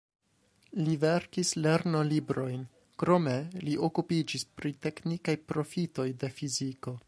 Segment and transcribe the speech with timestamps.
[0.85, 2.63] Li verkis lernolibrojn,
[3.03, 3.35] krome
[3.67, 6.97] li okupiĝis pri teknikaj profitoj de la fiziko.